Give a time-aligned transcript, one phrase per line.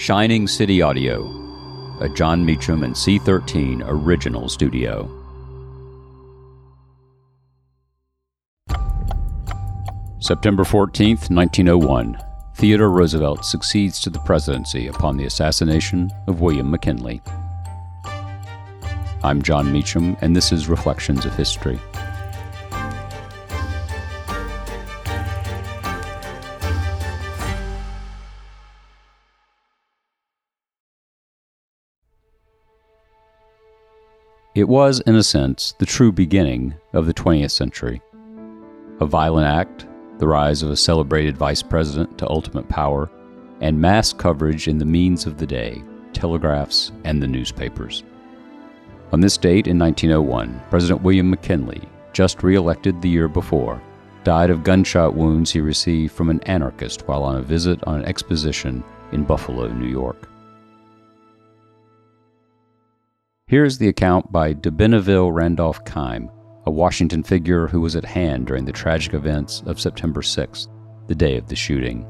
[0.00, 1.26] Shining City Audio,
[2.00, 5.04] a Jon Meacham and C13 original studio.
[10.18, 12.18] September 14th, 1901.
[12.56, 17.20] Theodore Roosevelt succeeds to the presidency upon the assassination of William McKinley.
[19.22, 21.78] I'm Jon Meacham, and this is Reflections of History.
[34.52, 38.02] It was, in a sense, the true beginning of the 20th century.
[38.98, 39.86] A violent act,
[40.18, 43.08] the rise of a celebrated vice president to ultimate power,
[43.60, 48.02] and mass coverage in the means of the day, telegraphs, and the newspapers.
[49.12, 53.80] On this date in 1901, President William McKinley, just re elected the year before,
[54.24, 58.04] died of gunshot wounds he received from an anarchist while on a visit on an
[58.04, 60.29] exposition in Buffalo, New York.
[63.50, 66.30] Here is the account by de Benneville Randolph Keim,
[66.66, 70.68] a Washington figure who was at hand during the tragic events of September 6th,
[71.08, 72.06] the day of the shooting.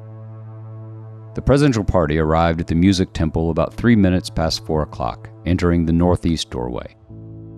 [1.35, 5.87] The presidential party arrived at the Music Temple about three minutes past four o'clock, entering
[5.87, 6.95] the northeast doorway.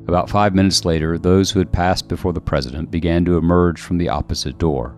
[0.06, 3.98] About five minutes later, those who had passed before the president began to emerge from
[3.98, 4.96] the opposite door.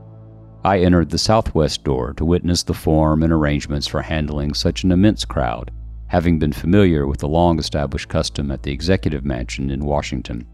[0.63, 4.93] I entered the southwest door to witness the form and arrangements for handling such an
[4.93, 5.71] immense crowd
[6.15, 10.47] having been familiar with the long established custom at the Executive Mansion in Washington.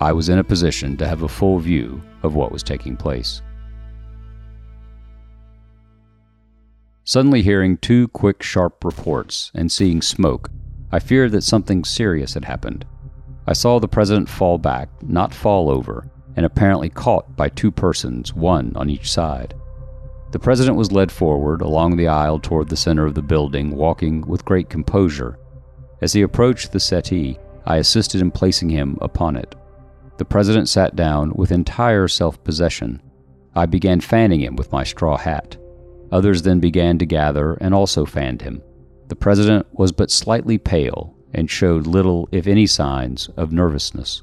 [0.00, 3.40] I was in a position to have a full view of what was taking place.
[7.04, 10.50] Suddenly hearing two quick, sharp reports and seeing smoke,
[10.90, 12.84] I feared that something serious had happened.
[13.46, 18.34] I saw the president fall back, not fall over, and apparently caught by two persons,
[18.34, 19.54] one on each side.
[20.32, 24.22] The president was led forward along the aisle toward the center of the building, walking
[24.22, 25.38] with great composure.
[26.00, 29.54] As he approached the settee, I assisted in placing him upon it.
[30.16, 33.02] The president sat down with entire self possession.
[33.54, 35.58] I began fanning him with my straw hat.
[36.10, 38.62] Others then began to gather and also fanned him.
[39.08, 44.22] The president was but slightly pale and showed little, if any, signs of nervousness.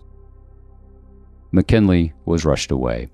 [1.52, 3.10] McKinley was rushed away.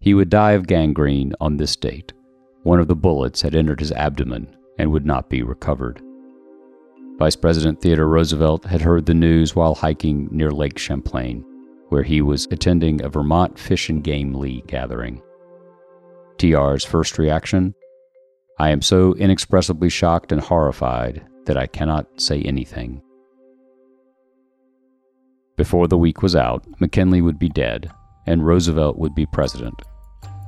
[0.00, 2.14] He would die of gangrene on this date.
[2.62, 6.00] One of the bullets had entered his abdomen and would not be recovered.
[7.18, 11.44] Vice President Theodore Roosevelt had heard the news while hiking near Lake Champlain,
[11.90, 15.20] where he was attending a Vermont Fish and Game League gathering.
[16.38, 17.74] TR's first reaction
[18.58, 23.02] I am so inexpressibly shocked and horrified that I cannot say anything.
[25.56, 27.90] Before the week was out, McKinley would be dead,
[28.26, 29.82] and Roosevelt would be president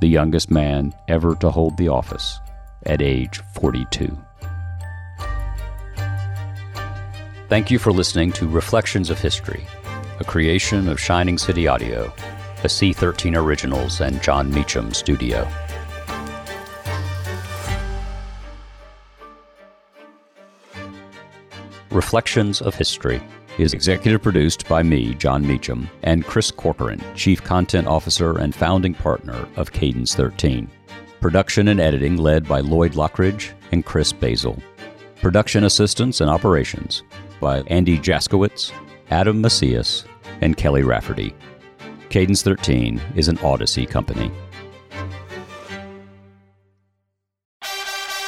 [0.02, 2.40] the youngest man ever to hold the office
[2.86, 4.18] at age 42.
[7.48, 9.64] Thank you for listening to Reflections of History,
[10.18, 12.12] a creation of Shining City Audio,
[12.64, 15.48] a C13 Originals and Jon Meacham studio.
[21.92, 23.22] Reflections of History
[23.58, 28.94] is executive produced by me, Jon Meacham, and Chris Corcoran, Chief Content Officer and founding
[28.94, 30.68] partner of Cadence 13.
[31.20, 34.60] Production and editing led by Lloyd Lockridge and Chris Basil.
[35.20, 37.02] Production assistance and operations
[37.40, 38.72] by Andy Jaskowitz,
[39.10, 40.04] Adam Macias,
[40.40, 41.34] and Kelly Rafferty.
[42.08, 44.30] Cadence 13 is an Odyssey company.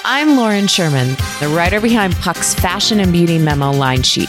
[0.07, 4.29] I'm Lauren Sherman, the writer behind Puck's Fashion and Beauty Memo line sheet